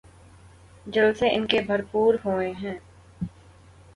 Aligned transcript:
جلسے 0.85 1.27
ان 1.31 1.45
کے 1.47 1.59
بھرپور 1.61 2.13
ہوئے 2.25 2.51
ہیں۔ 2.51 2.77